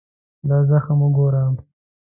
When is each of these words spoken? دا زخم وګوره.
دا 0.49 0.57
زخم 0.69 0.97
وګوره. 1.05 1.43